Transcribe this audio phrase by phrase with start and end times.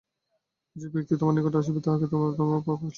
[0.75, 2.89] যে ব্যক্তি তোমার নিকট আসিবে, তাহাকেই তোমার ধর্মভাব স্পর্শ করিবে।